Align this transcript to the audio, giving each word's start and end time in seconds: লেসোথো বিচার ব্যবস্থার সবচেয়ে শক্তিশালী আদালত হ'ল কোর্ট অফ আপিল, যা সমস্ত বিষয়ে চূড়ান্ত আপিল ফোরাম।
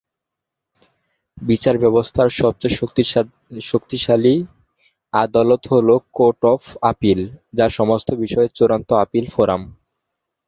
লেসোথো 0.01 1.45
বিচার 1.49 1.75
ব্যবস্থার 1.77 2.29
সবচেয়ে 2.39 2.75
শক্তিশালী 3.71 4.35
আদালত 5.13 5.61
হ'ল 5.71 5.89
কোর্ট 6.17 6.41
অফ 6.53 6.61
আপিল, 6.91 7.19
যা 7.53 7.65
সমস্ত 7.79 8.09
বিষয়ে 8.23 8.49
চূড়ান্ত 8.57 8.89
আপিল 9.03 9.25
ফোরাম। 9.33 9.61